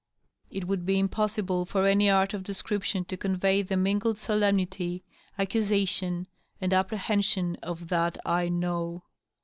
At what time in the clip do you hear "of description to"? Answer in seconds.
2.33-3.15